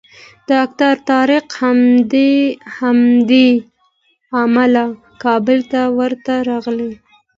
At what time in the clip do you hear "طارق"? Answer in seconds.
1.09-1.45